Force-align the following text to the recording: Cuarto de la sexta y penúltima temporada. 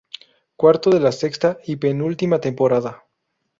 Cuarto 0.55 0.89
de 0.89 0.99
la 0.99 1.11
sexta 1.11 1.59
y 1.63 1.75
penúltima 1.75 2.41
temporada. 2.41 3.03